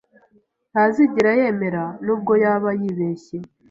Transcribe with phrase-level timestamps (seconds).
[0.71, 3.37] Ntazigera yemera nubwo yaba yibeshye.